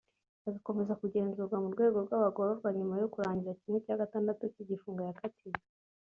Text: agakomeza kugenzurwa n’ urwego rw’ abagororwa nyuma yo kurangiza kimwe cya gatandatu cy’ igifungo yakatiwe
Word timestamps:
agakomeza 0.47 0.99
kugenzurwa 1.01 1.55
n’ 1.59 1.65
urwego 1.69 1.97
rw’ 2.05 2.11
abagororwa 2.17 2.69
nyuma 2.77 2.95
yo 3.01 3.07
kurangiza 3.13 3.57
kimwe 3.59 3.77
cya 3.85 3.99
gatandatu 4.01 4.43
cy’ 4.53 4.61
igifungo 4.63 5.01
yakatiwe 5.09 5.59